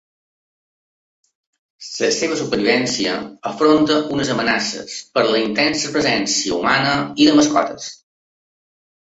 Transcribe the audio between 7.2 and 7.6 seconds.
de